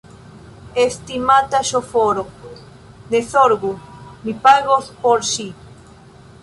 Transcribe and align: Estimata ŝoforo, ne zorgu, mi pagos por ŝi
Estimata 0.83 1.59
ŝoforo, 1.71 2.23
ne 3.13 3.23
zorgu, 3.35 3.73
mi 4.25 4.37
pagos 4.49 4.93
por 5.05 5.27
ŝi 5.35 5.49